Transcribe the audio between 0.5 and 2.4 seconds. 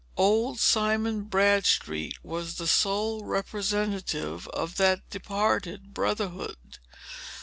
Simon Bradstreet